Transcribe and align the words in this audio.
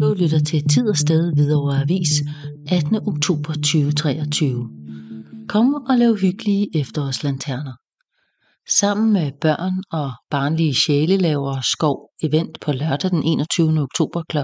Du 0.00 0.14
lytter 0.14 0.38
til 0.38 0.68
Tid 0.68 0.88
og 0.88 0.96
Sted 0.96 1.34
Hvidovre 1.34 1.80
Avis 1.80 2.08
18. 2.70 2.96
oktober 2.96 3.52
2023. 3.52 4.68
Kom 5.48 5.74
og 5.74 5.98
lav 5.98 6.16
hyggelige 6.16 6.80
efterårslanterner. 6.80 7.72
Sammen 8.68 9.12
med 9.12 9.32
børn 9.40 9.82
og 9.92 10.12
barnlige 10.30 10.74
sjæle 10.74 11.16
laver 11.16 11.60
Skov 11.72 12.10
event 12.22 12.60
på 12.60 12.72
lørdag 12.72 13.10
den 13.10 13.22
21. 13.22 13.80
oktober 13.80 14.22
kl. 14.28 14.38
11-15 14.38 14.42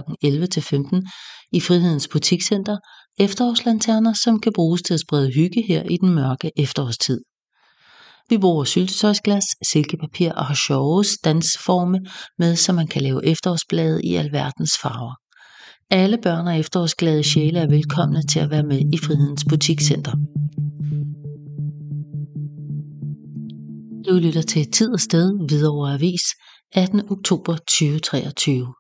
i 1.52 1.60
Frihedens 1.60 2.08
Butikscenter 2.08 2.76
efterårslanterner, 3.18 4.12
som 4.12 4.40
kan 4.40 4.52
bruges 4.52 4.82
til 4.82 4.94
at 4.94 5.00
sprede 5.00 5.32
hygge 5.34 5.62
her 5.68 5.82
i 5.82 5.96
den 5.96 6.14
mørke 6.14 6.50
efterårstid. 6.56 7.20
Vi 8.28 8.38
bruger 8.38 8.64
syltetøjsglas, 8.64 9.44
silkepapir 9.72 10.32
og 10.32 10.46
har 10.46 10.54
sjove 10.54 11.04
stansforme 11.04 11.98
med, 12.38 12.56
så 12.56 12.72
man 12.72 12.86
kan 12.86 13.02
lave 13.02 13.26
efterårsblade 13.26 14.00
i 14.04 14.14
alverdens 14.14 14.72
farver. 14.82 15.14
Alle 15.92 16.18
børn 16.18 16.46
og 16.46 16.58
efterårsglade 16.58 17.22
sjæle 17.22 17.58
er 17.58 17.68
velkomne 17.68 18.22
til 18.22 18.40
at 18.40 18.50
være 18.50 18.62
med 18.62 18.80
i 18.94 18.98
Frihedens 18.98 19.44
Butikscenter. 19.48 20.12
Du 24.08 24.14
lytter 24.14 24.42
til 24.42 24.70
Tid 24.70 24.92
og 24.92 25.00
Sted 25.00 25.46
Hvidovre 25.48 25.94
Avis 25.94 26.22
18. 26.72 27.02
oktober 27.10 27.56
2023. 27.56 28.74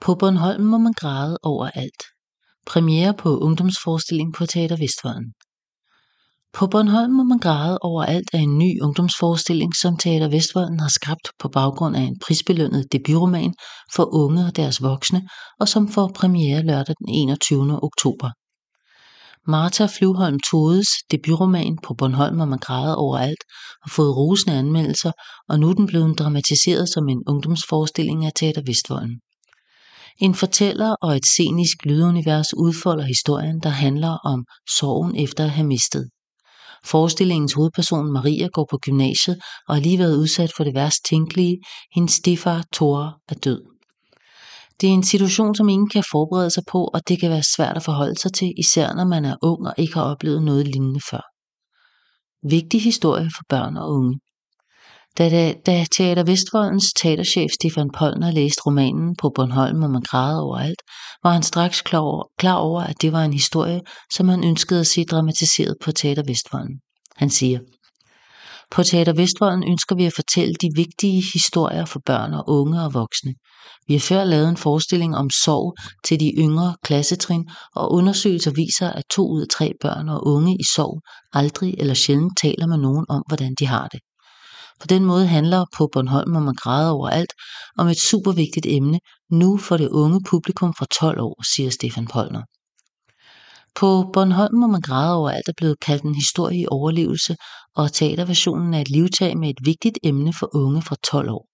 På 0.00 0.14
Bornholm 0.14 0.64
må 0.64 0.78
man 0.78 0.92
græde 0.92 1.38
overalt. 1.42 2.02
Premiere 2.66 3.14
på 3.14 3.38
ungdomsforestilling 3.38 4.34
på 4.34 4.46
Teater 4.46 4.76
Vestvolden. 4.76 5.32
På 6.58 6.66
Bornholm 6.66 7.12
må 7.12 7.24
man 7.24 7.38
græde 7.38 7.78
over 7.80 8.04
alt 8.04 8.28
af 8.32 8.38
en 8.38 8.58
ny 8.58 8.80
ungdomsforestilling, 8.82 9.76
som 9.76 9.96
Teater 9.96 10.28
Vestvolden 10.28 10.80
har 10.80 10.88
skabt 10.88 11.28
på 11.38 11.48
baggrund 11.48 11.96
af 11.96 12.00
en 12.00 12.18
prisbelønnet 12.26 12.92
debutroman 12.92 13.54
for 13.94 14.14
unge 14.14 14.46
og 14.46 14.56
deres 14.56 14.82
voksne, 14.82 15.28
og 15.60 15.68
som 15.68 15.88
får 15.88 16.10
premiere 16.14 16.62
lørdag 16.62 16.94
den 16.98 17.08
21. 17.08 17.82
oktober. 17.82 18.30
Martha 19.50 19.86
Flyvholm 19.86 20.38
Todes 20.50 20.88
debutroman 21.10 21.78
på 21.82 21.94
Bornholm 21.94 22.36
må 22.36 22.44
man 22.44 22.58
græde 22.58 22.96
overalt 22.96 23.42
har 23.82 23.90
fået 23.90 24.16
rosende 24.16 24.58
anmeldelser, 24.58 25.12
og 25.48 25.60
nu 25.60 25.70
er 25.70 25.74
den 25.74 25.86
blevet 25.86 26.18
dramatiseret 26.18 26.88
som 26.88 27.08
en 27.08 27.22
ungdomsforestilling 27.26 28.26
af 28.26 28.32
Teater 28.36 28.62
Vestvolden. 28.66 29.20
En 30.18 30.34
fortæller 30.34 30.96
og 31.02 31.16
et 31.16 31.26
scenisk 31.26 31.76
lydunivers 31.84 32.54
udfolder 32.54 33.04
historien, 33.04 33.60
der 33.60 33.68
handler 33.68 34.18
om 34.24 34.44
sorgen 34.78 35.16
efter 35.16 35.44
at 35.44 35.50
have 35.50 35.66
mistet. 35.66 36.08
Forestillingens 36.86 37.52
hovedperson 37.52 38.12
Maria 38.12 38.46
går 38.46 38.66
på 38.70 38.78
gymnasiet 38.78 39.36
og 39.68 39.74
har 39.74 39.82
lige 39.82 39.98
været 39.98 40.16
udsat 40.16 40.50
for 40.56 40.64
det 40.64 40.74
værst 40.74 41.04
tænkelige. 41.08 41.58
Hendes 41.94 42.12
stefar 42.12 42.64
Tore 42.72 43.12
er 43.28 43.34
død. 43.34 43.62
Det 44.80 44.88
er 44.88 44.92
en 44.92 45.02
situation, 45.02 45.54
som 45.54 45.68
ingen 45.68 45.88
kan 45.88 46.04
forberede 46.12 46.50
sig 46.50 46.62
på, 46.70 46.84
og 46.94 47.08
det 47.08 47.20
kan 47.20 47.30
være 47.30 47.42
svært 47.56 47.76
at 47.76 47.82
forholde 47.82 48.18
sig 48.20 48.32
til, 48.32 48.52
især 48.58 48.94
når 48.94 49.04
man 49.04 49.24
er 49.24 49.36
ung 49.42 49.66
og 49.66 49.74
ikke 49.78 49.94
har 49.94 50.02
oplevet 50.02 50.42
noget 50.42 50.68
lignende 50.68 51.00
før. 51.10 51.24
Vigtig 52.48 52.82
historie 52.82 53.30
for 53.36 53.44
børn 53.48 53.76
og 53.76 53.90
unge. 53.90 54.20
Da, 55.18 55.28
da, 55.30 55.54
da 55.66 55.84
Teater 55.96 56.24
Vestvoldens 56.24 56.92
teaterchef 56.92 57.50
Stefan 57.52 57.90
Polner 57.98 58.30
læste 58.30 58.62
romanen 58.66 59.16
på 59.16 59.32
Bornholm, 59.34 59.82
og 59.82 59.90
man 59.90 60.02
græde 60.02 60.40
overalt, 60.42 60.82
var 61.22 61.32
han 61.32 61.42
straks 61.42 61.82
klar 61.82 62.00
over, 62.00 62.24
klar 62.38 62.54
over, 62.54 62.80
at 62.82 63.02
det 63.02 63.12
var 63.12 63.24
en 63.24 63.32
historie, 63.32 63.80
som 64.12 64.28
han 64.28 64.44
ønskede 64.44 64.80
at 64.80 64.86
se 64.86 65.04
dramatiseret 65.04 65.74
på 65.84 65.92
Teater 65.92 66.22
Vestvolden. 66.26 66.80
Han 67.16 67.30
siger, 67.30 67.58
på 68.70 68.82
Teater 68.82 69.12
Vestvolden 69.12 69.64
ønsker 69.68 69.96
vi 69.96 70.04
at 70.04 70.12
fortælle 70.12 70.54
de 70.54 70.68
vigtige 70.74 71.22
historier 71.32 71.84
for 71.84 72.00
børn 72.06 72.34
og 72.34 72.44
unge 72.48 72.82
og 72.82 72.94
voksne. 72.94 73.34
Vi 73.88 73.94
har 73.94 74.00
før 74.00 74.24
lavet 74.24 74.48
en 74.48 74.56
forestilling 74.56 75.16
om 75.16 75.30
sorg 75.30 75.74
til 76.04 76.20
de 76.20 76.32
yngre 76.38 76.76
klassetrin, 76.84 77.44
og 77.74 77.92
undersøgelser 77.92 78.50
viser, 78.50 78.90
at 78.90 79.04
to 79.10 79.22
ud 79.28 79.40
af 79.40 79.48
tre 79.48 79.72
børn 79.80 80.08
og 80.08 80.26
unge 80.26 80.54
i 80.54 80.64
sorg 80.74 81.00
aldrig 81.32 81.74
eller 81.78 81.94
sjældent 81.94 82.38
taler 82.42 82.66
med 82.66 82.78
nogen 82.78 83.06
om, 83.08 83.22
hvordan 83.28 83.54
de 83.58 83.66
har 83.66 83.88
det. 83.88 84.00
På 84.80 84.86
den 84.86 85.04
måde 85.04 85.26
handler 85.26 85.64
på 85.76 85.88
Bornholm 85.92 86.36
om 86.36 86.48
at 86.48 86.56
græde 86.56 86.92
overalt 86.92 87.32
om 87.78 87.88
et 87.88 88.00
supervigtigt 88.00 88.66
emne, 88.68 89.00
nu 89.30 89.56
for 89.56 89.76
det 89.76 89.88
unge 89.88 90.20
publikum 90.28 90.74
fra 90.74 90.86
12 91.00 91.20
år, 91.20 91.42
siger 91.54 91.70
Stefan 91.70 92.06
Polner. 92.06 92.42
På 93.74 94.10
Bornholm 94.12 94.54
må 94.54 94.66
man 94.66 94.80
græde 94.80 95.14
over 95.14 95.30
alt 95.30 95.48
er 95.48 95.52
blevet 95.56 95.80
kaldt 95.80 96.02
en 96.02 96.14
historie 96.14 96.60
i 96.60 96.66
overlevelse, 96.70 97.36
og 97.76 97.92
teaterversionen 97.92 98.74
er 98.74 98.80
et 98.80 98.90
livtag 98.90 99.38
med 99.38 99.50
et 99.50 99.58
vigtigt 99.64 99.98
emne 100.02 100.32
for 100.32 100.56
unge 100.56 100.82
fra 100.82 100.96
12 101.04 101.30
år. 101.30 101.46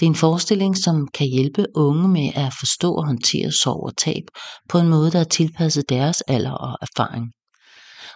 Det 0.00 0.06
er 0.06 0.10
en 0.10 0.14
forestilling, 0.14 0.76
som 0.76 1.08
kan 1.14 1.26
hjælpe 1.26 1.66
unge 1.74 2.08
med 2.08 2.30
at 2.34 2.52
forstå 2.60 2.94
og 2.94 3.06
håndtere 3.06 3.52
sorg 3.52 3.82
og 3.86 3.96
tab 3.96 4.24
på 4.68 4.78
en 4.78 4.88
måde, 4.88 5.10
der 5.10 5.20
er 5.20 5.24
tilpasset 5.24 5.88
deres 5.88 6.20
alder 6.20 6.52
og 6.52 6.78
erfaring 6.82 7.32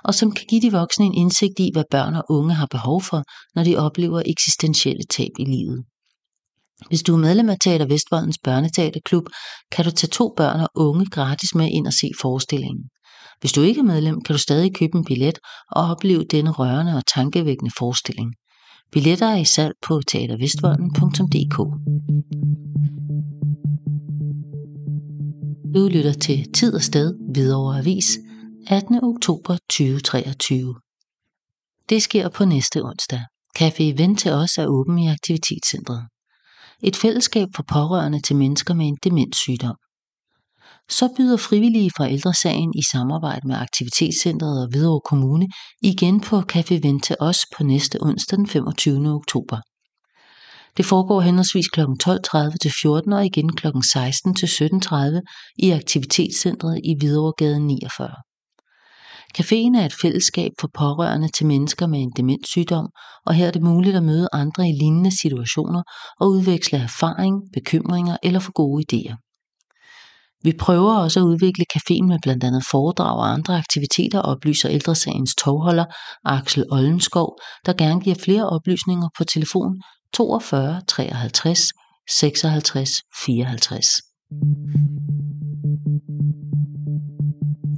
og 0.07 0.15
som 0.15 0.33
kan 0.33 0.47
give 0.49 0.61
de 0.61 0.73
voksne 0.73 1.05
en 1.05 1.15
indsigt 1.15 1.59
i, 1.59 1.71
hvad 1.73 1.85
børn 1.91 2.15
og 2.15 2.25
unge 2.29 2.55
har 2.55 2.67
behov 2.67 3.03
for, 3.03 3.23
når 3.55 3.65
de 3.65 3.77
oplever 3.77 4.23
eksistentielle 4.27 5.05
tab 5.11 5.31
i 5.39 5.45
livet. 5.45 5.85
Hvis 6.89 7.03
du 7.03 7.15
er 7.15 7.19
medlem 7.19 7.49
af 7.49 7.57
Teater 7.61 7.87
Vestvoldens 7.87 8.39
Børneteaterklub, 8.45 9.27
kan 9.73 9.85
du 9.85 9.91
tage 9.91 10.11
to 10.11 10.35
børn 10.37 10.61
og 10.61 10.69
unge 10.75 11.07
gratis 11.07 11.55
med 11.55 11.69
ind 11.73 11.87
og 11.87 11.93
se 11.93 12.11
forestillingen. 12.21 12.85
Hvis 13.41 13.53
du 13.53 13.63
ikke 13.63 13.81
er 13.81 13.85
medlem, 13.85 14.21
kan 14.21 14.33
du 14.35 14.39
stadig 14.39 14.75
købe 14.75 14.99
en 14.99 15.05
billet 15.05 15.39
og 15.73 15.85
opleve 15.91 16.25
denne 16.31 16.51
rørende 16.51 16.97
og 16.97 17.03
tankevækkende 17.15 17.71
forestilling. 17.79 18.35
Billetter 18.93 19.27
er 19.27 19.37
i 19.37 19.45
salg 19.45 19.75
på 19.87 20.01
teatervestvolden.dk. 20.09 21.57
Du 25.75 25.89
lytter 25.89 26.13
til 26.13 26.53
Tid 26.53 26.75
og 26.75 26.83
Sted 26.83 27.15
Hvidovre 27.33 27.79
Avis 27.79 28.19
18. 28.69 29.05
oktober 29.05 29.57
2023. 29.69 30.75
Det 31.89 32.03
sker 32.03 32.29
på 32.29 32.45
næste 32.45 32.83
onsdag. 32.85 33.23
Café 33.59 33.83
Event 33.83 34.19
til 34.19 34.33
os 34.33 34.59
er 34.59 34.67
åben 34.67 34.99
i 34.99 35.09
aktivitetscentret. 35.09 36.09
Et 36.83 36.97
fællesskab 36.97 37.49
for 37.57 37.63
pårørende 37.63 38.21
til 38.21 38.37
mennesker 38.37 38.75
med 38.75 38.87
en 38.87 38.99
demenssygdom. 39.05 39.77
Så 40.89 41.15
byder 41.17 41.37
frivillige 41.37 41.91
fra 41.97 42.11
ældresagen 42.11 42.73
i 42.79 42.83
samarbejde 42.93 43.49
med 43.49 43.57
Aktivitetscentret 43.57 44.63
og 44.63 44.69
Hvidovre 44.71 45.01
Kommune 45.01 45.49
igen 45.83 46.21
på 46.21 46.39
Café 46.53 46.75
Event 46.75 47.05
til 47.05 47.17
os 47.21 47.39
på 47.57 47.65
næste 47.65 48.03
onsdag 48.03 48.37
den 48.39 48.47
25. 48.47 49.15
oktober. 49.15 49.61
Det 50.77 50.85
foregår 50.85 51.21
henholdsvis 51.21 51.69
kl. 51.69 51.81
12.30 51.81 52.57
til 52.63 52.73
14 52.83 53.13
og 53.13 53.27
igen 53.27 53.57
kl. 53.57 53.67
16 53.93 54.35
til 54.35 54.47
17.30 54.47 55.21
i 55.59 55.71
Aktivitetscentret 55.71 56.81
i 56.85 56.95
Hvidovregade 56.99 57.61
49. 57.61 58.26
Caféen 59.39 59.75
er 59.77 59.87
et 59.87 59.93
fællesskab 59.93 60.53
for 60.61 60.71
pårørende 60.75 61.29
til 61.29 61.47
mennesker 61.47 61.87
med 61.87 62.01
en 62.01 62.13
demenssygdom, 62.17 62.89
og 63.27 63.35
her 63.35 63.47
er 63.47 63.51
det 63.51 63.63
muligt 63.63 63.97
at 63.97 64.03
møde 64.03 64.29
andre 64.33 64.69
i 64.69 64.73
lignende 64.73 65.19
situationer 65.21 65.83
og 66.21 66.31
udveksle 66.31 66.79
erfaring, 66.79 67.43
bekymringer 67.53 68.17
eller 68.23 68.41
få 68.41 68.53
gode 68.53 68.85
idéer. 68.85 69.17
Vi 70.43 70.53
prøver 70.59 70.95
også 70.95 71.21
at 71.21 71.25
udvikle 71.25 71.65
caféen 71.77 72.07
med 72.07 72.19
blandt 72.23 72.45
andet 72.45 72.65
foredrag 72.71 73.17
og 73.19 73.33
andre 73.33 73.59
aktiviteter, 73.59 74.21
oplyser 74.21 74.71
ældresagens 74.71 75.35
tovholder 75.35 75.85
Axel 76.25 76.65
Ollenskov, 76.71 77.39
der 77.67 77.73
gerne 77.73 78.01
giver 78.01 78.17
flere 78.25 78.49
oplysninger 78.49 79.09
på 79.19 79.25
telefon 79.25 79.83
42 80.15 80.81
53 80.89 81.61
56 82.11 83.03
54. 83.25 84.03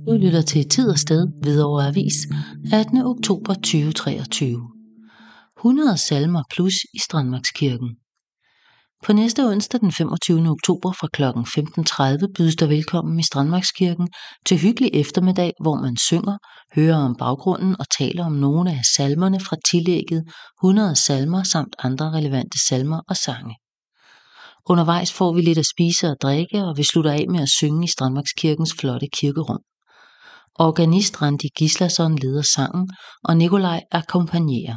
Du 0.09 0.13
lytter 0.13 0.43
til 0.43 0.69
Tid 0.69 0.91
og 0.91 0.99
Sted 0.99 1.29
ved 1.45 1.63
over 1.63 1.83
Avis 1.83 2.15
18. 2.73 3.03
oktober 3.03 3.55
2023. 3.55 4.71
100 5.59 5.99
salmer 5.99 6.43
plus 6.55 6.75
i 6.95 6.99
Strandmarkskirken. 6.99 7.97
På 9.05 9.13
næste 9.13 9.47
onsdag 9.47 9.81
den 9.81 9.93
25. 9.93 10.51
oktober 10.51 10.93
fra 10.93 11.09
kl. 11.13 11.23
15.30 11.23 12.33
bydes 12.37 12.57
der 12.57 12.67
velkommen 12.67 13.21
i 13.21 13.23
Strandmarkskirken 13.23 14.09
til 14.47 14.59
hyggelig 14.59 14.91
eftermiddag, 14.95 15.53
hvor 15.61 15.75
man 15.75 15.97
synger, 15.97 16.39
hører 16.75 16.97
om 16.97 17.17
baggrunden 17.17 17.77
og 17.81 17.87
taler 17.99 18.25
om 18.25 18.33
nogle 18.33 18.71
af 18.71 18.81
salmerne 18.97 19.41
fra 19.41 19.57
tillægget 19.71 20.25
100 20.65 20.97
salmer 20.97 21.43
samt 21.43 21.77
andre 21.79 22.11
relevante 22.11 22.59
salmer 22.69 23.01
og 23.09 23.17
sange. 23.17 23.55
Undervejs 24.67 25.13
får 25.13 25.33
vi 25.33 25.41
lidt 25.41 25.59
at 25.59 25.67
spise 25.67 26.07
og 26.07 26.17
drikke, 26.23 26.65
og 26.65 26.77
vi 26.77 26.83
slutter 26.83 27.13
af 27.13 27.25
med 27.29 27.41
at 27.41 27.49
synge 27.49 27.85
i 27.85 27.89
Strandmarkskirkens 27.89 28.75
flotte 28.81 29.07
kirkerum. 29.13 29.59
Organist 30.61 31.23
Randi 31.23 31.49
Gislason 31.59 32.19
leder 32.19 32.43
sangen, 32.43 32.91
og 33.25 33.37
Nikolaj 33.37 33.81
akkompagnerer. 33.91 34.77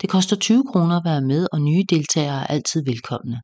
Det 0.00 0.10
koster 0.10 0.36
20 0.36 0.64
kroner 0.72 0.96
at 0.96 1.04
være 1.04 1.20
med, 1.20 1.46
og 1.52 1.60
nye 1.60 1.84
deltagere 1.90 2.42
er 2.42 2.46
altid 2.46 2.84
velkomne. 2.84 3.40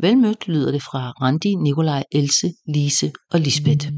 Velmødt 0.00 0.48
lyder 0.48 0.70
det 0.72 0.82
fra 0.82 1.10
Randi, 1.10 1.54
Nikolaj, 1.54 2.04
Else, 2.12 2.52
Lise 2.74 3.12
og 3.32 3.40
Lisbeth. 3.40 3.88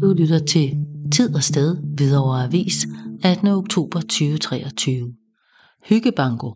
Du 0.00 0.12
lytter 0.12 0.40
til 0.48 0.76
Tid 1.12 1.34
og 1.34 1.42
Sted 1.42 1.76
Hvidovre 1.96 2.44
Avis 2.44 2.86
18. 3.24 3.48
oktober 3.48 4.00
2023. 4.00 5.14
Hyggebanko. 5.88 6.54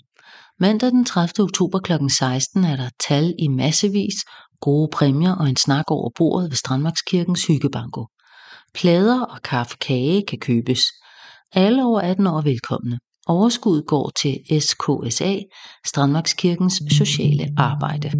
Mandag 0.60 0.90
den 0.90 1.04
30. 1.04 1.44
oktober 1.44 1.78
kl. 1.78 1.92
16 2.19 2.64
er 2.64 2.76
der 2.76 2.90
tal 3.08 3.34
i 3.38 3.49
massevis, 3.49 4.14
Gode 4.60 4.88
præmier 4.92 5.32
og 5.32 5.48
en 5.48 5.56
snak 5.56 5.84
over 5.90 6.10
bordet 6.18 6.50
ved 6.50 6.56
Strandmarkskirkens 6.56 7.46
hyggebanko. 7.46 8.06
Plader 8.74 9.20
og 9.20 9.42
kaffe 9.42 9.76
kage 9.80 10.24
kan 10.28 10.38
købes. 10.38 10.82
Alle 11.52 11.84
over 11.84 12.00
18 12.00 12.26
år 12.26 12.38
er 12.38 12.42
velkomne. 12.42 12.98
Overskuddet 13.26 13.86
går 13.86 14.10
til 14.22 14.60
SKSA, 14.60 15.38
Strandmarkskirkens 15.86 16.82
sociale 16.90 17.48
arbejde. 17.56 18.10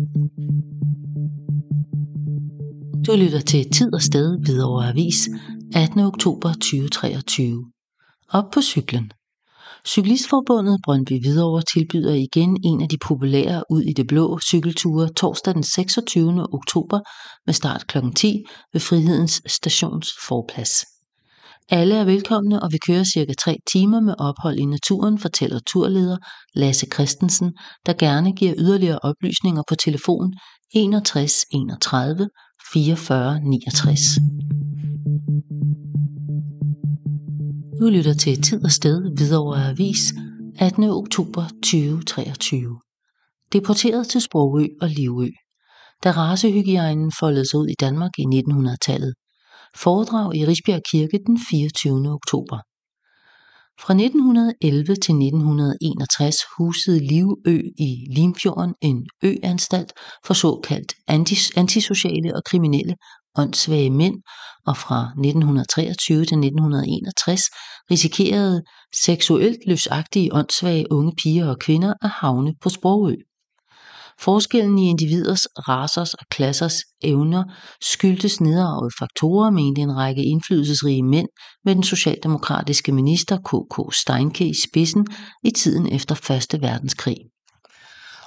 Du 3.07 3.17
lytter 3.17 3.41
til 3.41 3.71
Tid 3.71 3.95
og 3.95 4.03
Sted 4.03 4.39
Hvidovre 4.45 4.89
Avis 4.89 5.29
18. 5.75 6.01
oktober 6.01 6.53
2023. 6.53 7.65
Op 8.29 8.45
på 8.55 8.63
cyklen. 8.63 9.11
Cyklistforbundet 9.87 10.81
Brøndby 10.85 11.21
Hvidovre 11.21 11.63
tilbyder 11.63 12.15
igen 12.15 12.57
en 12.65 12.83
af 12.83 12.89
de 12.89 12.99
populære 12.99 13.63
ud 13.71 13.83
i 13.83 13.93
det 13.93 14.07
blå 14.07 14.39
cykelture 14.39 15.09
torsdag 15.09 15.55
den 15.55 15.63
26. 15.63 16.47
oktober 16.53 17.01
med 17.47 17.55
start 17.55 17.87
kl. 17.87 17.99
10 18.17 18.45
ved 18.73 18.81
Frihedens 18.81 19.43
Stations 19.47 20.09
forplads. 20.29 20.71
Alle 21.69 21.95
er 21.95 22.05
velkomne, 22.05 22.63
og 22.63 22.73
vi 22.73 22.79
kører 22.79 23.05
cirka 23.15 23.33
3 23.39 23.57
timer 23.73 24.01
med 24.01 24.15
ophold 24.19 24.59
i 24.59 24.65
naturen, 24.65 25.19
fortæller 25.19 25.61
turleder 25.67 26.17
Lasse 26.55 26.87
Christensen, 26.95 27.53
der 27.87 27.93
gerne 27.93 28.33
giver 28.33 28.55
yderligere 28.59 28.99
oplysninger 29.03 29.63
på 29.69 29.75
telefon 29.75 30.35
61 30.75 31.45
31 31.51 32.29
44 32.73 33.41
69. 33.41 34.01
Du 37.81 37.87
lytter 37.89 38.15
til 38.15 38.43
Tid 38.43 38.65
og 38.65 38.71
Sted 38.71 39.17
Hvidovre 39.17 39.69
Avis 39.69 40.15
18. 40.59 40.85
oktober 40.85 41.45
2023. 41.63 42.81
Deporteret 43.53 44.09
til 44.09 44.21
Sprogø 44.21 44.67
og 44.81 44.89
Livø. 44.89 45.29
Da 46.05 46.11
racehygiejnen 46.11 47.13
foldede 47.21 47.51
sig 47.51 47.61
ud 47.61 47.69
i 47.69 47.75
Danmark 47.81 48.11
i 48.19 48.23
1900-tallet. 48.23 49.15
Foredrag 49.77 50.37
i 50.37 50.47
Risbjerg 50.47 50.83
Kirke 50.91 51.19
den 51.27 51.39
24. 51.51 52.13
oktober. 52.13 52.59
Fra 53.81 53.95
1911 53.95 54.85
til 54.87 55.15
1961 55.15 56.37
husede 56.59 57.07
Livø 57.07 57.61
i 57.79 58.07
Limfjorden 58.11 58.75
en 58.81 59.07
øanstalt 59.25 59.93
for 60.27 60.35
såkaldt 60.35 60.93
antisociale 61.57 62.37
og 62.37 62.43
kriminelle 62.45 62.95
åndssvage 63.39 63.91
mænd, 63.91 64.15
og 64.67 64.77
fra 64.77 65.01
1923 65.03 66.17
til 66.17 66.23
1961 66.23 67.43
risikerede 67.91 68.63
seksuelt 69.05 69.59
løsagtige 69.67 70.35
åndssvage 70.35 70.93
unge 70.93 71.13
piger 71.23 71.47
og 71.49 71.59
kvinder 71.59 71.95
at 72.03 72.11
havne 72.11 72.55
på 72.63 72.69
Sprogø. 72.69 73.15
Forskellen 74.21 74.79
i 74.79 74.91
individers, 74.91 75.47
rasers 75.69 76.15
og 76.15 76.27
klassers 76.31 76.75
evner 77.03 77.45
skyldtes 77.81 78.41
nedarvede 78.41 78.91
faktorer, 78.99 79.51
mente 79.51 79.81
en 79.81 79.97
række 79.97 80.25
indflydelsesrige 80.25 81.03
mænd 81.03 81.29
med 81.65 81.75
den 81.75 81.83
socialdemokratiske 81.83 82.93
minister 82.93 83.37
K.K. 83.37 83.95
Steinke 83.95 84.49
i 84.49 84.55
spidsen 84.55 85.07
i 85.45 85.51
tiden 85.51 85.93
efter 85.93 86.31
1. 86.55 86.63
verdenskrig. 86.63 87.17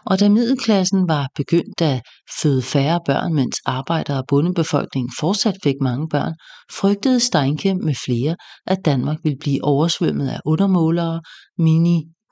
Og 0.06 0.20
da 0.20 0.30
middelklassen 0.30 1.08
var 1.08 1.28
begyndt 1.36 1.82
at 1.82 2.02
føde 2.42 2.62
færre 2.62 3.00
børn, 3.06 3.34
mens 3.34 3.56
arbejder- 3.66 4.18
og 4.18 4.24
bondebefolkningen 4.28 5.12
fortsat 5.20 5.56
fik 5.64 5.76
mange 5.82 6.10
børn, 6.10 6.34
frygtede 6.72 7.20
Steinke 7.20 7.76
med 7.76 7.96
flere, 8.06 8.36
at 8.68 8.78
Danmark 8.86 9.18
ville 9.24 9.38
blive 9.40 9.64
oversvømmet 9.64 10.30
af 10.30 10.40
undermålere, 10.46 11.22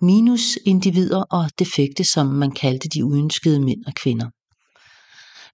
mini-individer 0.01 1.23
og 1.31 1.49
defekte, 1.59 2.03
som 2.03 2.27
man 2.27 2.51
kaldte 2.51 2.89
de 2.89 3.05
uønskede 3.05 3.59
mænd 3.59 3.85
og 3.87 3.93
kvinder. 3.93 4.29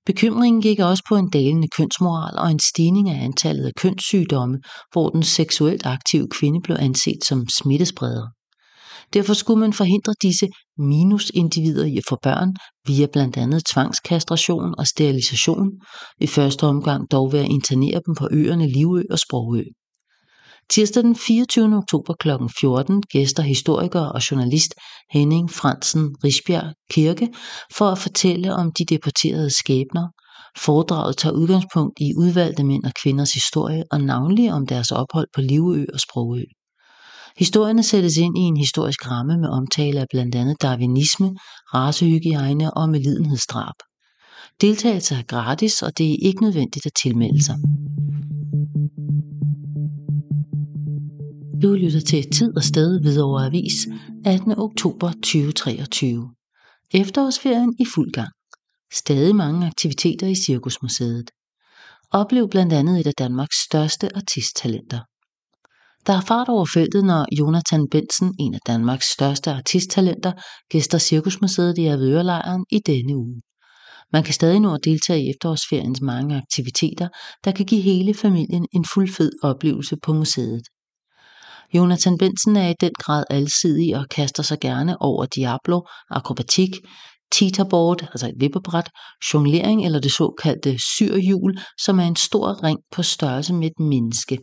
Bekymringen 0.06 0.62
gik 0.62 0.80
også 0.80 1.04
på 1.10 1.16
en 1.16 1.30
dalende 1.30 1.68
kønsmoral 1.78 2.38
og 2.38 2.52
en 2.52 2.60
stigning 2.60 3.10
af 3.10 3.24
antallet 3.24 3.66
af 3.66 3.72
kønssygdomme, 3.78 4.60
hvor 4.92 5.10
den 5.10 5.24
seksuelt 5.24 5.86
aktive 5.86 6.28
kvinde 6.32 6.60
blev 6.64 6.78
anset 6.80 7.24
som 7.28 7.48
smittespreder. 7.50 8.28
Derfor 9.14 9.34
skulle 9.34 9.60
man 9.60 9.74
forhindre 9.74 10.14
disse 10.22 10.48
minusindivider 10.78 11.86
i 11.86 11.98
at 11.98 12.04
få 12.10 12.18
børn 12.24 12.56
via 12.88 13.08
blandt 13.14 13.38
andet 13.38 13.66
tvangskastration 13.66 14.76
og 14.78 14.88
sterilisation, 14.88 15.70
i 16.22 16.28
første 16.28 16.64
omgang 16.64 17.12
dog 17.12 17.32
ved 17.32 17.40
at 17.40 17.50
internere 17.50 18.02
dem 18.06 18.16
på 18.16 18.28
øerne 18.32 18.68
Livø 18.68 19.02
og 19.12 19.20
Sprogø. 19.20 19.64
Tirsdag 20.70 21.04
den 21.04 21.16
24. 21.16 21.78
oktober 21.78 22.14
kl. 22.14 22.30
14 22.60 23.02
gæster 23.02 23.44
historiker 23.44 24.00
og 24.00 24.32
journalist 24.32 24.74
Henning 25.12 25.52
Fransen 25.52 26.16
Risbjerg 26.24 26.74
Kirke 26.92 27.30
for 27.78 27.86
at 27.86 27.98
fortælle 27.98 28.54
om 28.56 28.72
de 28.72 28.86
deporterede 28.86 29.50
skæbner. 29.50 30.08
Foredraget 30.58 31.18
tager 31.18 31.34
udgangspunkt 31.34 32.00
i 32.00 32.14
udvalgte 32.18 32.64
mænd 32.64 32.84
og 32.84 32.92
kvinders 33.04 33.34
historie 33.34 33.84
og 33.92 34.02
navnlig 34.02 34.54
om 34.54 34.68
deres 34.68 34.92
ophold 34.92 35.28
på 35.36 35.42
Livø 35.42 35.86
og 35.94 36.00
Sprogø. 36.00 36.44
Historierne 37.38 37.84
sættes 37.84 38.18
ind 38.18 38.38
i 38.38 38.42
en 38.42 38.58
historisk 38.58 39.12
ramme 39.12 39.38
med 39.38 39.50
omtale 39.50 40.00
af 40.00 40.06
blandt 40.10 40.36
andet 40.36 40.62
darwinisme, 40.62 41.36
racehygiejne 41.74 42.74
og 42.74 42.90
medlidenhedsdrab. 42.90 43.76
Deltagelse 44.62 45.16
er 45.16 45.24
gratis, 45.24 45.82
og 45.82 45.98
det 45.98 46.12
er 46.12 46.18
ikke 46.22 46.42
nødvendigt 46.42 46.86
at 46.86 46.92
tilmelde 47.04 47.44
sig. 47.44 47.56
Du 51.62 51.74
lytter 51.74 52.00
til 52.00 52.32
Tid 52.32 52.58
og 52.58 52.64
Sted 52.64 53.02
Hvidovre 53.02 53.46
Avis 53.46 53.88
18. 54.26 54.60
oktober 54.60 55.12
2023. 55.12 56.30
Efterårsferien 56.94 57.76
i 57.80 57.86
fuld 57.96 58.12
gang. 58.12 58.30
Stadig 58.94 59.36
mange 59.36 59.68
aktiviteter 59.68 60.28
i 60.28 60.36
Cirkusmuseet. 60.36 61.32
Oplev 62.12 62.50
blandt 62.50 62.74
andet 62.74 63.00
et 63.00 63.08
af 63.08 63.14
Danmarks 63.14 63.56
største 63.66 64.16
artisttalenter. 64.16 65.00
Der 66.08 66.14
er 66.14 66.22
fart 66.22 66.50
over 66.50 66.66
feltet, 66.74 67.04
når 67.04 67.26
Jonathan 67.40 67.88
Bensen, 67.92 68.36
en 68.40 68.54
af 68.54 68.60
Danmarks 68.68 69.06
største 69.06 69.52
artisttalenter, 69.52 70.32
gæster 70.70 70.98
Cirkusmuseet 70.98 71.78
i 71.78 71.86
Avedørelejren 71.86 72.66
i 72.72 72.80
denne 72.86 73.18
uge. 73.18 73.42
Man 74.14 74.24
kan 74.24 74.34
stadig 74.34 74.60
nå 74.60 74.74
at 74.74 74.84
deltage 74.84 75.26
i 75.26 75.30
efterårsferiens 75.30 76.02
mange 76.02 76.38
aktiviteter, 76.38 77.08
der 77.44 77.52
kan 77.52 77.66
give 77.66 77.82
hele 77.82 78.14
familien 78.14 78.68
en 78.74 78.86
fuldfed 78.94 79.32
oplevelse 79.44 79.98
på 80.04 80.14
museet. 80.14 80.62
Jonathan 81.74 82.18
Benson 82.18 82.56
er 82.56 82.70
i 82.70 82.76
den 82.82 82.92
grad 83.00 83.24
alsidig 83.30 83.96
og 83.98 84.06
kaster 84.10 84.44
sig 84.44 84.60
gerne 84.60 85.02
over 85.02 85.26
Diablo, 85.26 85.82
akrobatik, 86.10 86.70
teeterboard, 87.32 88.02
altså 88.02 88.28
et 88.28 88.36
vippebræt, 88.40 88.90
jonglering 89.34 89.86
eller 89.86 90.00
det 90.00 90.12
såkaldte 90.12 90.78
syrhjul, 90.98 91.58
som 91.82 92.00
er 92.00 92.04
en 92.04 92.16
stor 92.16 92.64
ring 92.64 92.80
på 92.92 93.04
størrelse 93.04 93.54
med 93.54 93.68
et 93.68 93.80
menneske. 93.80 94.38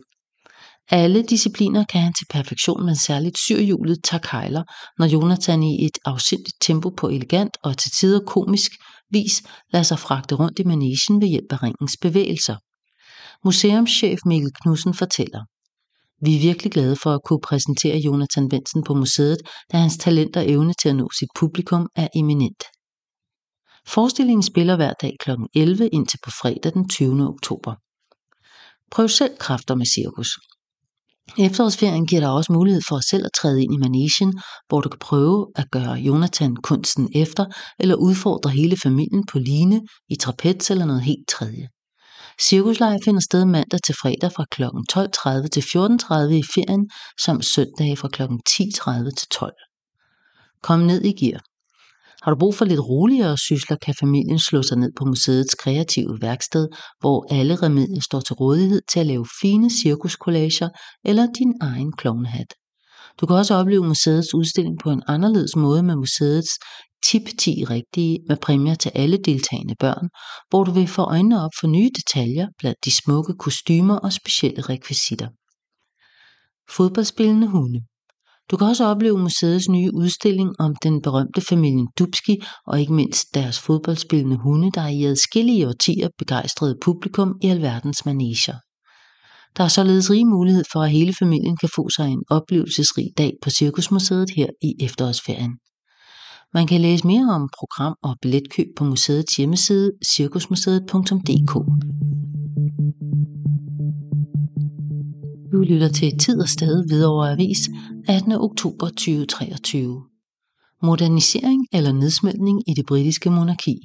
Alle 0.93 1.23
discipliner 1.23 1.83
kan 1.83 2.01
han 2.01 2.13
til 2.13 2.25
perfektion, 2.29 2.85
men 2.85 2.95
særligt 2.95 3.37
syrhjulet 3.37 4.03
tager 4.03 4.21
kejler, 4.21 4.63
når 4.97 5.05
Jonathan 5.05 5.63
i 5.63 5.85
et 5.85 5.97
afsindigt 6.05 6.57
tempo 6.61 6.89
på 6.89 7.07
elegant 7.07 7.57
og 7.63 7.77
til 7.77 7.91
tider 7.91 8.19
komisk 8.27 8.71
vis 9.09 9.43
lader 9.73 9.83
sig 9.83 9.99
fragte 9.99 10.35
rundt 10.35 10.59
i 10.59 10.63
manesien 10.63 11.21
ved 11.21 11.27
hjælp 11.27 11.51
af 11.53 11.63
ringens 11.63 11.97
bevægelser. 12.01 12.55
Museumschef 13.45 14.19
Mikkel 14.25 14.51
Knudsen 14.61 14.93
fortæller. 14.93 15.41
Vi 16.25 16.35
er 16.35 16.39
virkelig 16.39 16.71
glade 16.71 16.95
for 16.95 17.13
at 17.13 17.21
kunne 17.25 17.41
præsentere 17.43 17.97
Jonathan 17.97 18.49
Benson 18.49 18.83
på 18.83 18.93
museet, 18.93 19.37
da 19.71 19.77
hans 19.77 19.97
talent 19.97 20.37
og 20.37 20.49
evne 20.49 20.73
til 20.81 20.89
at 20.89 20.95
nå 20.95 21.09
sit 21.19 21.29
publikum 21.39 21.87
er 21.95 22.07
eminent. 22.15 22.63
Forestillingen 23.87 24.43
spiller 24.43 24.75
hver 24.75 24.93
dag 25.01 25.15
kl. 25.19 25.29
11 25.55 25.87
indtil 25.87 26.19
på 26.23 26.31
fredag 26.31 26.73
den 26.73 26.89
20. 26.89 27.27
oktober. 27.27 27.73
Prøv 28.91 29.07
selv 29.07 29.37
kræfter 29.37 29.75
med 29.75 29.85
cirkus. 29.85 30.29
Efterårsferien 31.39 32.05
giver 32.07 32.21
dig 32.21 32.29
også 32.29 32.53
mulighed 32.53 32.81
for 32.89 32.99
selv 32.99 33.25
at 33.25 33.31
træde 33.33 33.63
ind 33.63 33.73
i 33.73 33.77
manesien, 33.77 34.39
hvor 34.67 34.81
du 34.81 34.89
kan 34.89 34.99
prøve 34.99 35.47
at 35.55 35.71
gøre 35.71 35.91
Jonathan 35.91 36.55
kunsten 36.55 37.09
efter, 37.15 37.45
eller 37.79 37.95
udfordre 37.95 38.49
hele 38.49 38.77
familien 38.77 39.25
på 39.25 39.39
line, 39.39 39.81
i 40.09 40.15
trapez 40.15 40.71
eller 40.71 40.85
noget 40.85 41.01
helt 41.01 41.27
tredje. 41.27 41.67
Cirkuslejr 42.41 42.97
finder 43.05 43.21
sted 43.21 43.45
mandag 43.45 43.79
til 43.85 43.95
fredag 43.95 44.31
fra 44.35 44.45
kl. 44.51 44.63
12.30 44.63 45.47
til 45.47 45.61
14.30 45.61 46.33
i 46.41 46.43
ferien, 46.55 46.89
samt 47.25 47.45
søndag 47.45 47.97
fra 47.97 48.07
kl. 48.07 48.21
10.30 48.21 49.09
til 49.19 49.27
12. 49.27 49.53
Kom 50.63 50.79
ned 50.79 51.01
i 51.01 51.11
gear. 51.11 51.50
Har 52.23 52.31
du 52.31 52.37
brug 52.39 52.55
for 52.55 52.65
lidt 52.65 52.79
roligere 52.79 53.37
sysler, 53.37 53.77
kan 53.77 53.95
familien 53.99 54.39
slå 54.39 54.63
sig 54.63 54.77
ned 54.77 54.91
på 54.97 55.05
museets 55.05 55.55
kreative 55.55 56.17
værksted, 56.21 56.67
hvor 56.99 57.33
alle 57.33 57.55
remedier 57.55 58.01
står 58.01 58.19
til 58.19 58.33
rådighed 58.33 58.81
til 58.91 58.99
at 58.99 59.05
lave 59.05 59.25
fine 59.41 59.69
cirkuskollager 59.69 60.69
eller 61.05 61.27
din 61.39 61.53
egen 61.61 61.91
klovnehat. 61.91 62.53
Du 63.21 63.25
kan 63.25 63.35
også 63.35 63.55
opleve 63.55 63.87
museets 63.87 64.33
udstilling 64.33 64.79
på 64.79 64.91
en 64.91 65.03
anderledes 65.07 65.55
måde 65.55 65.83
med 65.83 65.95
museets 65.95 66.49
tip 67.03 67.21
10 67.39 67.65
rigtige 67.65 68.19
med 68.27 68.37
præmier 68.37 68.75
til 68.75 68.91
alle 68.95 69.17
deltagende 69.17 69.75
børn, 69.79 70.09
hvor 70.49 70.63
du 70.63 70.71
vil 70.71 70.87
få 70.87 71.01
øjnene 71.01 71.43
op 71.43 71.51
for 71.59 71.67
nye 71.67 71.89
detaljer 71.95 72.47
blandt 72.57 72.85
de 72.85 72.95
smukke 72.95 73.33
kostymer 73.33 73.97
og 73.97 74.13
specielle 74.13 74.61
rekvisitter. 74.61 75.27
Fodboldspillende 76.69 77.47
hunde 77.47 77.81
du 78.51 78.57
kan 78.57 78.67
også 78.67 78.85
opleve 78.85 79.17
museets 79.17 79.69
nye 79.69 79.93
udstilling 79.93 80.49
om 80.59 80.75
den 80.83 81.01
berømte 81.01 81.41
familien 81.41 81.87
Dubski 81.99 82.41
og 82.67 82.79
ikke 82.79 82.93
mindst 82.93 83.25
deres 83.33 83.59
fodboldspillende 83.59 84.37
hunde, 84.37 84.71
der 84.71 84.87
i 84.87 85.03
adskillige 85.03 85.67
årtier 85.67 86.09
begejstrede 86.17 86.77
publikum 86.81 87.35
i 87.41 87.47
alverdens 87.47 88.05
maneger. 88.05 88.55
Der 89.57 89.63
er 89.63 89.67
således 89.67 90.09
rig 90.09 90.27
mulighed 90.27 90.63
for, 90.71 90.79
at 90.81 90.91
hele 90.91 91.13
familien 91.13 91.57
kan 91.57 91.69
få 91.75 91.89
sig 91.89 92.07
en 92.09 92.23
oplevelsesrig 92.29 93.07
dag 93.17 93.33
på 93.41 93.49
Cirkusmuseet 93.49 94.29
her 94.35 94.47
i 94.61 94.83
efterårsferien. 94.85 95.51
Man 96.53 96.67
kan 96.67 96.81
læse 96.81 97.07
mere 97.07 97.33
om 97.33 97.49
program 97.59 97.95
og 98.03 98.15
billetkøb 98.21 98.67
på 98.77 98.83
museets 98.83 99.35
hjemmeside 99.35 99.91
cirkusmuseet.dk. 100.15 101.53
Du 105.51 105.61
lytter 105.61 105.89
til 105.89 106.17
Tid 106.17 106.41
og 106.41 106.49
Sted 106.49 106.87
Hvidovre 106.87 107.31
Avis 107.31 107.69
18. 108.07 108.31
oktober 108.31 108.87
2023. 108.87 110.03
Modernisering 110.83 111.67
eller 111.73 111.91
nedsmeltning 111.91 112.69
i 112.69 112.73
det 112.73 112.85
britiske 112.85 113.29
monarki. 113.29 113.75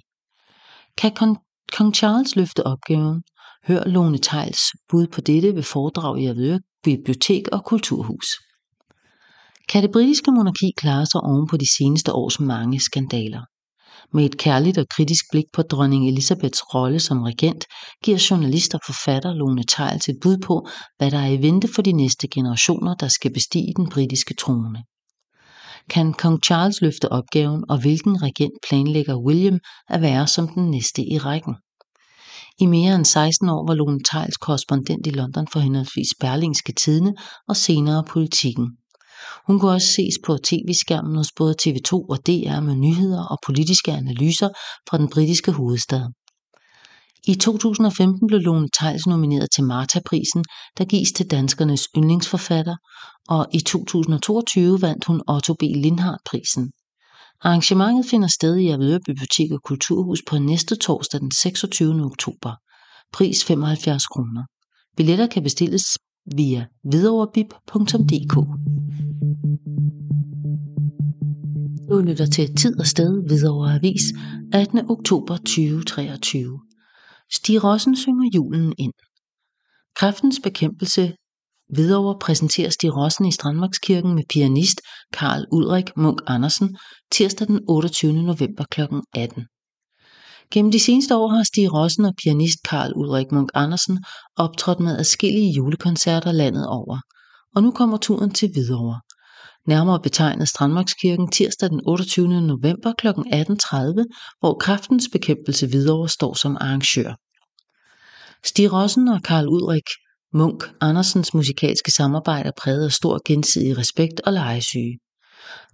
Kan 0.96 1.12
kong 1.76 1.94
Charles 1.94 2.36
løfte 2.36 2.66
opgaven? 2.66 3.22
Hør 3.66 3.84
Lone 3.84 4.18
Tejls 4.18 4.60
bud 4.88 5.06
på 5.06 5.20
dette 5.20 5.54
ved 5.54 5.62
foredrag 5.62 6.20
i 6.20 6.26
Avedøre 6.26 6.60
Bibliotek 6.84 7.48
og 7.52 7.64
Kulturhus. 7.64 8.26
Kan 9.68 9.82
det 9.82 9.92
britiske 9.92 10.30
monarki 10.30 10.70
klare 10.76 11.06
sig 11.06 11.20
oven 11.20 11.46
på 11.48 11.56
de 11.56 11.76
seneste 11.76 12.12
års 12.12 12.40
mange 12.40 12.80
skandaler? 12.80 13.42
Med 14.12 14.24
et 14.24 14.38
kærligt 14.38 14.78
og 14.78 14.86
kritisk 14.88 15.24
blik 15.32 15.44
på 15.52 15.62
dronning 15.62 16.08
Elisabeths 16.08 16.62
rolle 16.74 17.00
som 17.00 17.22
regent, 17.22 17.64
giver 18.04 18.26
journalist 18.30 18.74
og 18.74 18.80
forfatter 18.86 19.34
Lone 19.34 19.64
Tejls 19.64 20.08
et 20.08 20.16
bud 20.22 20.38
på, 20.38 20.68
hvad 20.98 21.10
der 21.10 21.18
er 21.18 21.30
i 21.30 21.42
vente 21.42 21.68
for 21.74 21.82
de 21.82 21.92
næste 21.92 22.28
generationer, 22.28 22.94
der 22.94 23.08
skal 23.08 23.32
bestige 23.32 23.72
den 23.76 23.88
britiske 23.88 24.34
trone. 24.34 24.82
Kan 25.90 26.12
kong 26.12 26.44
Charles 26.44 26.80
løfte 26.80 27.12
opgaven, 27.12 27.64
og 27.68 27.80
hvilken 27.80 28.22
regent 28.22 28.54
planlægger 28.68 29.16
William 29.16 29.58
at 29.88 30.02
være 30.02 30.26
som 30.26 30.48
den 30.48 30.70
næste 30.70 31.02
i 31.02 31.18
rækken? 31.18 31.54
I 32.58 32.66
mere 32.66 32.94
end 32.94 33.04
16 33.04 33.48
år 33.48 33.66
var 33.66 33.74
Lone 33.74 34.00
Tejls 34.10 34.36
korrespondent 34.36 35.06
i 35.06 35.10
London 35.10 35.46
for 35.52 35.60
henholdsvis 35.60 36.08
Berlingske 36.20 36.72
Tidene 36.72 37.14
og 37.48 37.56
senere 37.56 38.04
Politiken. 38.04 38.66
Hun 39.46 39.60
kunne 39.60 39.72
også 39.72 39.88
ses 39.88 40.14
på 40.24 40.38
tv-skærmen 40.44 41.16
hos 41.16 41.32
både 41.36 41.54
TV2 41.62 41.92
og 41.92 42.18
DR 42.26 42.60
med 42.60 42.74
nyheder 42.74 43.24
og 43.24 43.38
politiske 43.46 43.92
analyser 43.92 44.48
fra 44.88 44.98
den 44.98 45.08
britiske 45.10 45.52
hovedstad. 45.52 46.04
I 47.28 47.34
2015 47.34 48.26
blev 48.26 48.40
Lone 48.40 48.68
Theils 48.78 49.06
nomineret 49.06 49.50
til 49.50 49.64
Marta-prisen, 49.64 50.44
der 50.78 50.84
gives 50.84 51.12
til 51.12 51.30
danskernes 51.30 51.88
yndlingsforfatter, 51.96 52.76
og 53.28 53.46
i 53.52 53.60
2022 53.60 54.82
vandt 54.82 55.04
hun 55.04 55.22
Otto 55.28 55.54
B. 55.54 55.62
Lindhardt-prisen. 55.62 56.70
Arrangementet 57.40 58.06
finder 58.10 58.28
sted 58.28 58.56
i 58.56 58.68
Avedøre 58.68 59.00
Bibliotek 59.06 59.52
og 59.52 59.62
Kulturhus 59.62 60.22
på 60.28 60.38
næste 60.38 60.76
torsdag 60.76 61.20
den 61.20 61.30
26. 61.30 62.04
oktober. 62.04 62.52
Pris 63.12 63.44
75 63.44 64.06
kroner. 64.06 64.44
Billetter 64.96 65.26
kan 65.26 65.42
bestilles 65.42 65.84
via 66.36 66.66
videoverbib.dk. 66.92 68.34
Du 71.90 71.98
lytter 71.98 72.26
til 72.26 72.56
Tid 72.56 72.80
og 72.80 72.86
Sted 72.86 73.26
Hvidovre 73.26 73.74
Avis 73.74 74.02
18. 74.52 74.90
oktober 74.90 75.36
2023. 75.36 76.60
Stig 77.32 77.64
Rossen 77.64 77.96
synger 77.96 78.30
julen 78.34 78.72
ind. 78.78 78.92
Kræftens 79.96 80.40
bekæmpelse 80.42 81.12
Hvidovre 81.68 82.18
præsenterer 82.20 82.70
Stig 82.70 82.96
Rossen 82.96 83.26
i 83.26 83.32
Strandmarkskirken 83.32 84.14
med 84.14 84.22
pianist 84.30 84.80
Karl 85.12 85.46
Ulrik 85.52 85.96
Munk 85.96 86.20
Andersen 86.26 86.76
tirsdag 87.12 87.46
den 87.46 87.60
28. 87.68 88.12
november 88.12 88.64
kl. 88.70 88.80
18. 89.14 89.44
Gennem 90.50 90.72
de 90.72 90.80
seneste 90.80 91.16
år 91.16 91.28
har 91.28 91.42
Stig 91.42 91.72
Rossen 91.72 92.04
og 92.04 92.14
pianist 92.22 92.58
Karl 92.68 92.92
Ulrik 92.96 93.32
Munk 93.32 93.50
Andersen 93.54 94.04
optrådt 94.36 94.80
med 94.80 94.98
adskillige 94.98 95.52
julekoncerter 95.52 96.32
landet 96.32 96.66
over. 96.66 96.98
Og 97.54 97.62
nu 97.62 97.70
kommer 97.70 97.96
turen 97.96 98.30
til 98.30 98.50
Hvidovre 98.52 99.00
nærmere 99.66 100.00
betegnet 100.00 100.48
Strandmarkskirken 100.48 101.28
tirsdag 101.30 101.70
den 101.70 101.80
28. 101.86 102.28
november 102.28 102.92
kl. 102.98 103.06
18.30, 103.08 104.38
hvor 104.40 104.58
Kraftens 104.60 105.08
Bekæmpelse 105.12 105.70
videre 105.70 106.08
står 106.08 106.34
som 106.34 106.56
arrangør. 106.60 107.14
Stig 108.44 108.72
Rossen 108.72 109.08
og 109.08 109.22
Karl 109.22 109.48
Ulrik 109.48 109.88
Munk 110.32 110.64
Andersens 110.80 111.34
musikalske 111.34 111.90
samarbejde 111.90 112.48
er 112.48 112.52
præget 112.62 112.84
af 112.84 112.92
stor 112.92 113.20
gensidig 113.24 113.78
respekt 113.78 114.20
og 114.20 114.32
legesyge. 114.32 114.98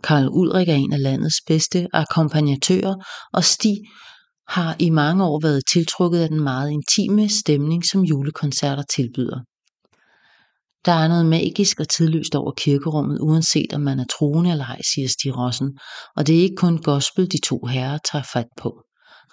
Karl 0.05 0.29
Ulrik 0.29 0.69
er 0.69 0.75
en 0.75 0.93
af 0.93 1.03
landets 1.03 1.37
bedste 1.47 1.87
akkompagnatører, 1.93 2.95
og 3.33 3.45
Stig 3.45 3.77
har 4.49 4.77
i 4.79 4.91
mange 4.91 5.25
år 5.25 5.41
været 5.43 5.63
tiltrukket 5.73 6.21
af 6.21 6.29
den 6.29 6.41
meget 6.41 6.71
intime 6.71 7.29
stemning, 7.29 7.85
som 7.87 8.01
julekoncerter 8.01 8.83
tilbyder. 8.95 9.39
Der 10.85 10.93
er 10.93 11.09
noget 11.09 11.27
magisk 11.27 11.81
og 11.81 11.89
tidløst 11.89 12.35
over 12.35 12.53
kirkerummet, 12.53 13.19
uanset 13.21 13.73
om 13.73 13.81
man 13.81 13.99
er 14.01 14.05
troende 14.19 14.51
eller 14.51 14.65
ej, 14.65 14.81
siger 14.95 15.09
Stig 15.09 15.37
Rossen, 15.37 15.79
og 16.17 16.27
det 16.27 16.39
er 16.39 16.43
ikke 16.43 16.57
kun 16.57 16.79
gospel, 16.79 17.31
de 17.33 17.39
to 17.41 17.67
herrer 17.67 17.99
tager 18.13 18.25
fat 18.33 18.47
på. 18.57 18.83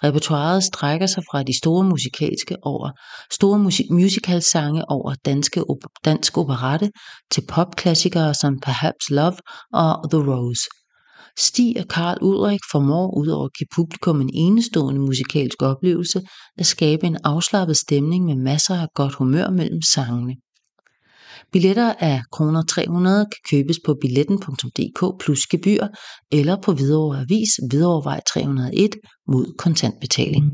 Repertoiret 0.04 0.64
strækker 0.64 1.06
sig 1.06 1.22
fra 1.30 1.42
de 1.42 1.58
store 1.58 1.84
musikalske 1.84 2.56
over 2.62 2.90
store 3.32 3.58
musik- 3.58 3.90
musicalsange 3.90 4.90
over 4.90 5.14
danske 5.24 5.70
op- 5.70 5.90
dansk 6.04 6.38
operette 6.38 6.90
til 7.30 7.42
popklassikere 7.48 8.34
som 8.34 8.60
Perhaps 8.60 9.10
Love 9.10 9.36
og 9.72 10.10
The 10.10 10.32
Rose. 10.32 10.68
Stig 11.38 11.76
og 11.80 11.88
Karl 11.88 12.18
Ulrik 12.22 12.60
formår 12.72 13.18
udover 13.18 13.44
at 13.44 13.54
give 13.58 13.66
publikum 13.74 14.20
en 14.20 14.30
enestående 14.34 15.00
musikalsk 15.00 15.62
oplevelse 15.62 16.22
at 16.58 16.66
skabe 16.66 17.06
en 17.06 17.18
afslappet 17.24 17.76
stemning 17.76 18.24
med 18.24 18.36
masser 18.36 18.74
af 18.74 18.88
godt 18.94 19.14
humør 19.14 19.50
mellem 19.50 19.82
sangene. 19.82 20.34
Billetter 21.52 21.94
af 21.98 22.22
kroner 22.32 22.62
300 22.62 23.26
kan 23.26 23.40
købes 23.50 23.78
på 23.86 23.94
billetten.dk 24.00 25.20
plus 25.20 25.46
gebyr 25.46 25.86
eller 26.32 26.56
på 26.64 26.72
Hvidovre 26.72 27.20
Avis 27.20 27.50
Hvidovrevej 27.68 28.20
301 28.32 28.90
mod 29.28 29.54
kontantbetaling. 29.58 30.44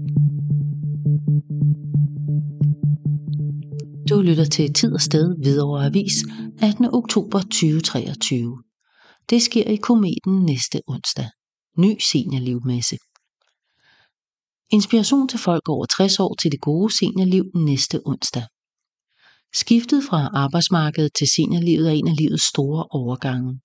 Du 4.11 4.21
lytter 4.21 4.45
til 4.45 4.73
Tid 4.73 4.93
og 4.95 5.00
Sted 5.00 5.35
Hvidovre 5.43 5.87
Avis 5.87 6.15
18. 6.62 6.85
oktober 6.93 7.41
2023. 7.41 8.62
Det 9.31 9.43
sker 9.43 9.65
i 9.65 9.76
kometen 9.76 10.45
næste 10.45 10.81
onsdag. 10.87 11.29
Ny 11.79 11.99
seniorlivmesse. 12.11 12.97
Inspiration 14.71 15.29
til 15.29 15.38
folk 15.38 15.69
over 15.69 15.87
60 15.87 16.21
år 16.21 16.35
til 16.41 16.53
det 16.53 16.61
gode 16.61 16.99
seniorliv 16.99 17.45
næste 17.55 18.00
onsdag. 18.05 18.45
Skiftet 19.61 20.05
fra 20.09 20.31
arbejdsmarkedet 20.35 21.11
til 21.19 21.27
seniorlivet 21.37 21.89
er 21.89 21.93
en 21.93 22.09
af 22.09 22.17
livets 22.17 22.49
store 22.49 22.85
overgange. 22.91 23.61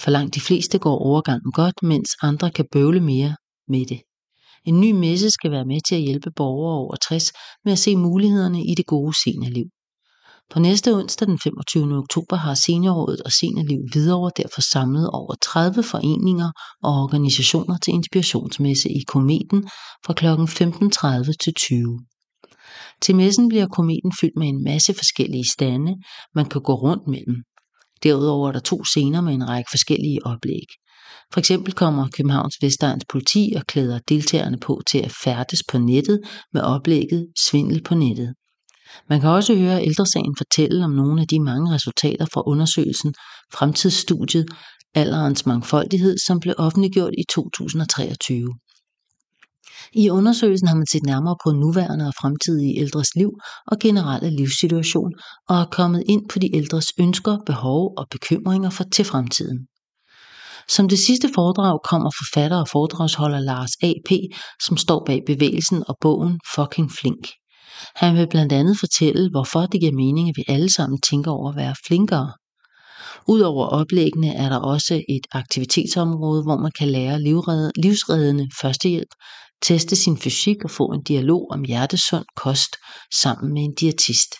For 0.00 0.10
langt 0.10 0.34
de 0.34 0.40
fleste 0.40 0.78
går 0.78 0.98
overgangen 0.98 1.52
godt, 1.52 1.82
mens 1.82 2.08
andre 2.22 2.50
kan 2.50 2.66
bøvle 2.72 3.00
mere 3.00 3.36
med 3.68 3.86
det. 3.86 4.00
En 4.64 4.80
ny 4.80 4.90
messe 4.90 5.30
skal 5.30 5.50
være 5.50 5.64
med 5.64 5.80
til 5.88 5.94
at 5.94 6.00
hjælpe 6.00 6.30
borgere 6.30 6.78
over 6.78 6.96
60 6.96 7.32
med 7.64 7.72
at 7.72 7.78
se 7.78 7.96
mulighederne 7.96 8.64
i 8.64 8.74
det 8.74 8.86
gode 8.86 9.14
seniorliv. 9.24 9.66
På 10.50 10.58
næste 10.58 10.94
onsdag 10.94 11.28
den 11.28 11.38
25. 11.38 11.98
oktober 11.98 12.36
har 12.36 12.54
Seniorrådet 12.54 13.22
og 13.22 13.32
Seniorliv 13.32 13.80
Hvidovre 13.92 14.30
derfor 14.36 14.60
samlet 14.60 15.10
over 15.10 15.34
30 15.42 15.82
foreninger 15.82 16.50
og 16.82 16.92
organisationer 17.02 17.78
til 17.78 17.94
inspirationsmesse 17.94 18.88
i 18.88 19.02
Kometen 19.08 19.68
fra 20.04 20.12
kl. 20.14 20.26
15.30 20.26 21.32
til 21.42 21.54
20. 21.54 21.98
Til 23.02 23.16
messen 23.16 23.48
bliver 23.48 23.66
kometen 23.66 24.12
fyldt 24.20 24.36
med 24.36 24.48
en 24.48 24.64
masse 24.64 24.94
forskellige 24.94 25.48
stande, 25.52 25.94
man 26.34 26.46
kan 26.46 26.62
gå 26.62 26.74
rundt 26.74 27.06
mellem. 27.08 27.36
Derudover 28.02 28.48
er 28.48 28.52
der 28.52 28.60
to 28.60 28.84
scener 28.84 29.20
med 29.20 29.34
en 29.34 29.48
række 29.48 29.68
forskellige 29.70 30.26
oplæg. 30.26 30.66
For 31.32 31.40
eksempel 31.40 31.72
kommer 31.72 32.08
Københavns 32.16 32.56
Vestegns 32.62 33.04
politi 33.08 33.52
og 33.56 33.66
klæder 33.66 33.98
deltagerne 34.08 34.58
på 34.58 34.82
til 34.90 34.98
at 34.98 35.12
færdes 35.24 35.62
på 35.68 35.78
nettet 35.78 36.20
med 36.52 36.62
oplægget 36.62 37.26
Svindel 37.38 37.82
på 37.82 37.94
nettet. 37.94 38.34
Man 39.08 39.20
kan 39.20 39.30
også 39.30 39.54
høre 39.54 39.84
ældresagen 39.84 40.36
fortælle 40.38 40.84
om 40.84 40.90
nogle 40.90 41.20
af 41.20 41.28
de 41.28 41.40
mange 41.40 41.74
resultater 41.74 42.26
fra 42.32 42.42
undersøgelsen 42.46 43.14
Fremtidsstudiet 43.52 44.46
Alderens 44.94 45.46
Mangfoldighed, 45.46 46.16
som 46.26 46.40
blev 46.40 46.54
offentliggjort 46.58 47.12
i 47.18 47.24
2023. 47.28 48.54
I 49.92 50.10
undersøgelsen 50.10 50.68
har 50.68 50.74
man 50.74 50.86
set 50.86 51.02
nærmere 51.02 51.36
på 51.44 51.50
nuværende 51.50 52.06
og 52.06 52.14
fremtidige 52.20 52.78
ældres 52.78 53.14
liv 53.14 53.30
og 53.66 53.78
generelle 53.80 54.30
livssituation 54.30 55.12
og 55.48 55.56
er 55.60 55.64
kommet 55.64 56.02
ind 56.08 56.28
på 56.28 56.38
de 56.38 56.56
ældres 56.56 56.92
ønsker, 57.00 57.38
behov 57.46 57.94
og 57.96 58.06
bekymringer 58.10 58.70
for 58.70 58.84
til 58.92 59.04
fremtiden. 59.04 59.58
Som 60.68 60.88
det 60.88 60.98
sidste 60.98 61.30
foredrag 61.34 61.78
kommer 61.90 62.10
forfatter 62.18 62.56
og 62.56 62.68
foredragsholder 62.68 63.40
Lars 63.40 63.70
A.P., 63.82 64.10
som 64.66 64.76
står 64.76 65.02
bag 65.06 65.22
bevægelsen 65.26 65.84
og 65.88 65.96
bogen 66.00 66.40
Fucking 66.54 66.90
Flink. 67.00 67.26
Han 67.96 68.16
vil 68.16 68.28
blandt 68.28 68.52
andet 68.52 68.76
fortælle, 68.80 69.30
hvorfor 69.30 69.66
det 69.66 69.80
giver 69.80 69.92
mening, 69.92 70.28
at 70.28 70.36
vi 70.36 70.44
alle 70.48 70.72
sammen 70.72 71.00
tænker 71.00 71.30
over 71.30 71.50
at 71.50 71.56
være 71.56 71.74
flinkere. 71.86 72.32
Udover 73.28 73.66
oplæggene 73.66 74.34
er 74.34 74.48
der 74.48 74.58
også 74.58 75.02
et 75.08 75.26
aktivitetsområde, 75.32 76.42
hvor 76.42 76.56
man 76.56 76.72
kan 76.78 76.88
lære 76.88 77.22
livsreddende 77.76 78.48
førstehjælp, 78.60 79.08
teste 79.62 79.96
sin 79.96 80.18
fysik 80.18 80.64
og 80.64 80.70
få 80.70 80.86
en 80.86 81.02
dialog 81.02 81.46
om 81.50 81.64
hjertesund 81.64 82.24
kost 82.36 82.76
sammen 83.14 83.54
med 83.54 83.62
en 83.62 83.74
diætist. 83.74 84.34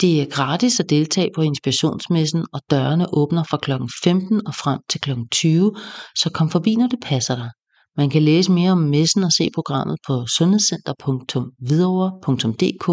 Det 0.00 0.22
er 0.22 0.26
gratis 0.26 0.80
at 0.80 0.90
deltage 0.90 1.30
på 1.34 1.42
inspirationsmessen, 1.42 2.46
og 2.52 2.60
dørene 2.70 3.14
åbner 3.14 3.44
fra 3.50 3.58
kl. 3.62 3.72
15 4.04 4.46
og 4.46 4.54
frem 4.54 4.80
til 4.90 5.00
kl. 5.00 5.10
20, 5.30 5.74
så 6.16 6.30
kom 6.30 6.50
forbi, 6.50 6.74
når 6.74 6.86
det 6.86 6.98
passer 7.02 7.36
dig. 7.36 7.50
Man 7.96 8.10
kan 8.10 8.22
læse 8.22 8.52
mere 8.52 8.72
om 8.72 8.78
messen 8.78 9.24
og 9.24 9.32
se 9.32 9.48
programmet 9.54 9.98
på 10.06 10.26
sundhedscenter.hvidovre.dk. 10.26 12.86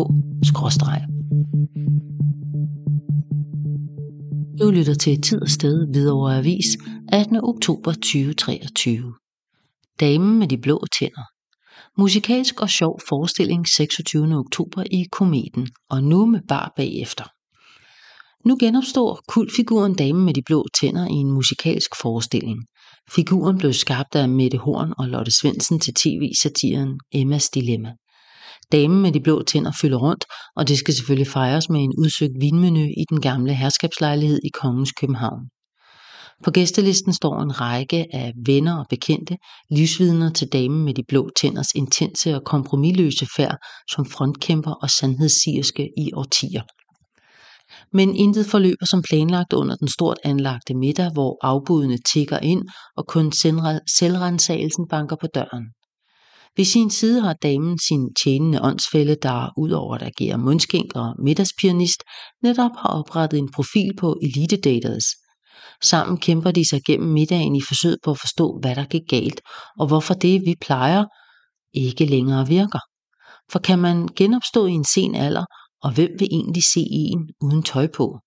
Du 4.62 4.72
lytter 4.72 4.93
til 4.93 5.22
Tid 5.22 5.41
og 5.41 5.50
Sted 5.50 5.88
Hvidovre 5.91 6.38
Avis 6.38 6.77
18. 7.12 7.39
oktober 7.43 7.93
2023. 7.93 9.13
Damen 9.99 10.39
med 10.39 10.47
de 10.47 10.57
blå 10.57 10.85
tænder. 10.99 11.25
Musikalsk 11.97 12.61
og 12.61 12.69
sjov 12.69 12.99
forestilling 13.09 13.67
26. 13.67 14.35
oktober 14.35 14.83
i 14.91 15.03
Kometen, 15.11 15.67
og 15.89 16.03
nu 16.03 16.25
med 16.25 16.39
bar 16.47 16.73
bagefter. 16.75 17.23
Nu 18.47 18.57
genopstår 18.59 19.21
kultfiguren 19.27 19.95
Damen 19.95 20.25
med 20.25 20.33
de 20.33 20.41
blå 20.45 20.65
tænder 20.79 21.07
i 21.07 21.11
en 21.11 21.31
musikalsk 21.31 21.95
forestilling. 22.01 22.65
Figuren 23.15 23.57
blev 23.57 23.73
skabt 23.73 24.15
af 24.15 24.29
Mette 24.29 24.57
Horn 24.57 24.93
og 24.97 25.07
Lotte 25.07 25.31
Svendsen 25.31 25.79
til 25.79 25.93
tv-satiren 25.93 26.99
Emmas 27.11 27.49
Dilemma. 27.49 27.93
Damen 28.71 29.01
med 29.01 29.11
de 29.11 29.19
blå 29.19 29.43
tænder 29.43 29.71
fylder 29.81 29.97
rundt, 29.97 30.25
og 30.55 30.67
det 30.67 30.77
skal 30.77 30.93
selvfølgelig 30.93 31.27
fejres 31.27 31.69
med 31.69 31.79
en 31.79 31.93
udsøgt 31.97 32.41
vinmenu 32.41 32.79
i 32.79 33.03
den 33.09 33.21
gamle 33.21 33.53
herskabslejlighed 33.53 34.39
i 34.43 34.49
Kongens 34.49 34.91
København. 34.91 35.41
På 36.43 36.51
gæstelisten 36.51 37.13
står 37.13 37.39
en 37.41 37.62
række 37.62 38.05
af 38.13 38.34
venner 38.46 38.79
og 38.79 38.86
bekendte, 38.89 39.38
livsvidner 39.69 40.29
til 40.29 40.48
damen 40.48 40.86
med 40.86 40.93
de 40.93 41.03
blå 41.08 41.29
tænders 41.41 41.72
intense 41.75 42.36
og 42.36 42.43
kompromilløse 42.46 43.27
færd 43.36 43.58
som 43.91 44.05
frontkæmper 44.05 44.72
og 44.72 44.89
sandhedssierske 44.89 45.89
i 45.98 46.13
årtier. 46.13 46.62
Men 47.93 48.15
intet 48.15 48.46
forløber 48.46 48.86
som 48.86 49.01
planlagt 49.01 49.53
under 49.53 49.75
den 49.75 49.88
stort 49.88 50.17
anlagte 50.24 50.74
middag, 50.74 51.12
hvor 51.13 51.38
afbudene 51.41 51.98
tigger 52.13 52.39
ind, 52.39 52.63
og 52.98 53.08
kun 53.08 53.31
selvrensagelsen 53.98 54.88
banker 54.88 55.15
på 55.22 55.27
døren. 55.27 55.65
Ved 56.58 56.65
sin 56.65 56.89
side 56.89 57.22
har 57.22 57.34
damen 57.34 57.79
sin 57.79 58.13
tjenende 58.24 58.62
åndsfælde, 58.62 59.15
der 59.24 59.53
udover 59.58 59.96
at 59.96 60.01
agere 60.01 60.38
mundskænk 60.38 60.91
og 60.96 61.15
middagspianist, 61.24 62.03
netop 62.43 62.72
har 62.77 62.89
oprettet 62.89 63.38
en 63.39 63.51
profil 63.51 63.91
på 63.98 64.17
Elite 64.22 64.58
Daters. 64.58 65.05
Sammen 65.83 66.17
kæmper 66.17 66.51
de 66.51 66.69
sig 66.69 66.81
gennem 66.85 67.09
middagen 67.09 67.55
i 67.55 67.61
forsøg 67.67 67.95
på 68.03 68.11
at 68.11 68.19
forstå, 68.19 68.59
hvad 68.61 68.75
der 68.75 68.85
gik 68.85 69.01
galt, 69.09 69.41
og 69.79 69.87
hvorfor 69.87 70.13
det, 70.13 70.41
vi 70.41 70.55
plejer, 70.61 71.05
ikke 71.73 72.05
længere 72.05 72.47
virker. 72.47 72.79
For 73.51 73.59
kan 73.59 73.79
man 73.79 74.07
genopstå 74.15 74.65
i 74.65 74.71
en 74.71 74.85
sen 74.85 75.15
alder, 75.15 75.45
og 75.83 75.93
hvem 75.93 76.09
vil 76.19 76.27
egentlig 76.31 76.63
se 76.63 76.79
en 76.89 77.29
uden 77.41 77.63
tøj 77.63 77.87
på? 77.87 78.19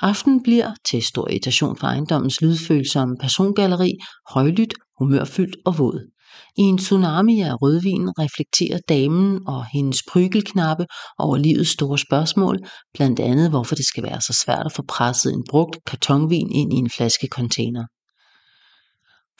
Aften 0.00 0.42
bliver, 0.42 0.74
til 0.84 1.02
stor 1.02 1.28
irritation 1.28 1.76
for 1.76 1.86
ejendommens 1.86 2.40
lydfølsomme 2.40 3.16
persongalleri, 3.20 3.92
højlydt, 4.34 4.74
humørfyldt 4.98 5.56
og 5.64 5.78
våd. 5.78 6.10
I 6.56 6.62
en 6.62 6.78
tsunami 6.78 7.40
af 7.40 7.62
rødvin 7.62 8.08
reflekterer 8.18 8.78
damen 8.88 9.48
og 9.48 9.66
hendes 9.66 10.02
prygelknappe 10.10 10.86
over 11.18 11.36
livets 11.36 11.70
store 11.70 11.98
spørgsmål, 11.98 12.58
blandt 12.94 13.20
andet 13.20 13.50
hvorfor 13.50 13.74
det 13.74 13.86
skal 13.86 14.02
være 14.02 14.20
så 14.20 14.42
svært 14.44 14.66
at 14.66 14.72
få 14.72 14.82
presset 14.88 15.32
en 15.32 15.44
brugt 15.50 15.76
kartonvin 15.86 16.52
ind 16.52 16.72
i 16.72 16.76
en 16.76 16.90
flaskecontainer. 16.90 17.84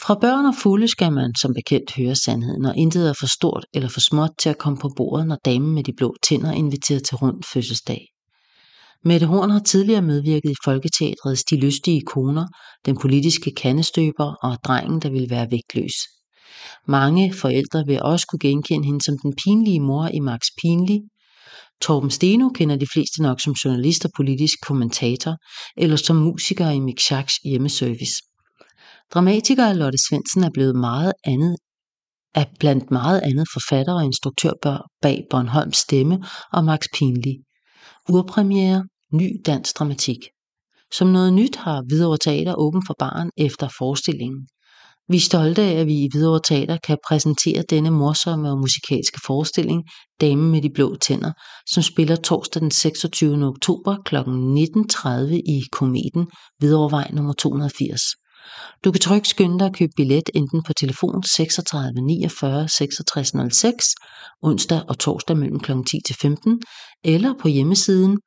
Fra 0.00 0.14
børn 0.14 0.46
og 0.46 0.54
fulde 0.54 0.88
skal 0.88 1.12
man 1.12 1.34
som 1.34 1.54
bekendt 1.54 1.94
høre 1.96 2.14
sandheden, 2.14 2.64
og 2.64 2.76
intet 2.76 3.08
er 3.08 3.12
for 3.20 3.26
stort 3.26 3.64
eller 3.74 3.88
for 3.88 4.00
småt 4.00 4.30
til 4.38 4.48
at 4.48 4.58
komme 4.58 4.78
på 4.78 4.90
bordet, 4.96 5.26
når 5.26 5.38
damen 5.44 5.74
med 5.74 5.84
de 5.84 5.92
blå 5.96 6.14
tænder 6.22 6.52
inviterer 6.52 7.00
til 7.00 7.16
rundt 7.16 7.46
fødselsdag. 7.46 8.06
Mette 9.04 9.26
Horn 9.26 9.50
har 9.50 9.58
tidligere 9.58 10.02
medvirket 10.02 10.50
i 10.50 10.54
Folketeatrets 10.64 11.44
De 11.44 11.56
Lystige 11.56 12.02
Koner, 12.02 12.46
Den 12.86 12.96
Politiske 12.98 13.50
Kandestøber 13.50 14.34
og 14.42 14.56
Drengen, 14.64 15.00
der 15.02 15.10
ville 15.10 15.30
være 15.30 15.50
vægtløs. 15.50 15.94
Mange 16.86 17.34
forældre 17.34 17.86
vil 17.86 18.02
også 18.02 18.26
kunne 18.26 18.40
genkende 18.40 18.86
hende 18.86 19.04
som 19.04 19.18
den 19.22 19.34
pinlige 19.44 19.80
mor 19.80 20.08
i 20.14 20.20
Max 20.20 20.40
Pinlig. 20.62 21.00
Torben 21.80 22.10
Steno 22.10 22.48
kender 22.48 22.76
de 22.76 22.86
fleste 22.92 23.22
nok 23.22 23.40
som 23.40 23.52
journalist 23.52 24.04
og 24.04 24.10
politisk 24.16 24.58
kommentator, 24.62 25.36
eller 25.76 25.96
som 25.96 26.16
musiker 26.16 26.70
i 26.70 26.80
Mick 26.80 27.00
Schacks 27.00 27.34
hjemmeservice. 27.44 28.22
Dramatiker 29.14 29.72
Lotte 29.72 29.98
Svendsen 30.08 30.44
er 30.44 30.50
blevet 30.50 30.76
meget 30.76 31.12
andet 31.24 31.56
er 32.34 32.44
blandt 32.60 32.90
meget 32.90 33.20
andet 33.20 33.46
forfatter 33.52 33.94
og 33.94 34.04
instruktør 34.04 34.52
bag 35.02 35.26
Bornholms 35.30 35.76
Stemme 35.76 36.24
og 36.52 36.64
Max 36.64 36.80
Pinlig. 36.94 37.36
Urpremiere, 38.12 38.84
ny 39.12 39.28
dansk 39.46 39.78
dramatik. 39.78 40.18
Som 40.92 41.08
noget 41.08 41.32
nyt 41.32 41.56
har 41.56 41.82
Hvidovre 41.88 42.18
Teater 42.18 42.54
åben 42.54 42.82
for 42.86 42.94
barn 42.98 43.30
efter 43.36 43.68
forestillingen. 43.78 44.48
Vi 45.10 45.16
er 45.16 45.20
stolte 45.20 45.62
af, 45.62 45.80
at 45.80 45.86
vi 45.86 45.94
i 45.94 46.08
Hvidovre 46.12 46.40
Teater 46.44 46.76
kan 46.76 46.98
præsentere 47.08 47.62
denne 47.70 47.90
morsomme 47.90 48.50
og 48.50 48.58
musikalske 48.58 49.20
forestilling, 49.26 49.84
Damen 50.20 50.50
med 50.50 50.62
de 50.62 50.70
blå 50.74 50.96
tænder, 50.96 51.32
som 51.66 51.82
spiller 51.82 52.16
torsdag 52.16 52.62
den 52.62 52.70
26. 52.70 53.46
oktober 53.46 53.96
kl. 54.04 54.16
19.30 54.16 55.34
i 55.34 55.62
Kometen, 55.72 56.26
Hvidovrevej 56.58 57.10
nummer 57.12 57.32
280. 57.32 58.00
Du 58.84 58.92
kan 58.92 59.00
trygt 59.00 59.26
skynde 59.26 59.58
dig 59.58 59.66
at 59.66 59.74
købe 59.74 59.92
billet 59.96 60.30
enten 60.34 60.62
på 60.62 60.72
telefon 60.72 61.22
36 61.22 62.00
49 62.00 62.68
66 62.68 63.32
06, 63.52 63.86
onsdag 64.42 64.82
og 64.88 64.98
torsdag 64.98 65.36
mellem 65.36 65.60
kl. 65.60 65.72
10 65.86 65.98
til 66.06 66.16
15, 66.16 66.60
eller 67.04 67.34
på 67.40 67.48
hjemmesiden 67.48 68.18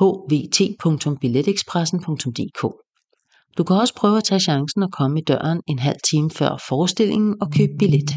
hvt.billetexpressen.dk. 0.00 2.85
Du 3.58 3.64
kan 3.64 3.76
også 3.76 3.94
prøve 3.94 4.16
at 4.16 4.24
tage 4.24 4.40
chancen 4.40 4.82
og 4.82 4.92
komme 4.92 5.20
i 5.20 5.22
døren 5.22 5.60
en 5.66 5.78
halv 5.78 5.96
time 6.10 6.30
før 6.30 6.64
forestillingen 6.68 7.34
og 7.40 7.50
købe 7.50 7.72
billet. 7.78 8.10